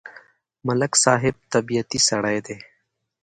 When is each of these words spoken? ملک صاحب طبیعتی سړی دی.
ملک 0.67 0.93
صاحب 1.03 1.35
طبیعتی 1.53 1.99
سړی 2.09 2.37
دی. 2.45 2.57